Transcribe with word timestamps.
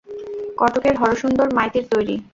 কটকের 0.57 0.95
হরসুন্দর 1.01 1.47
মাইতির 1.57 1.85
তৈরি। 1.91 2.15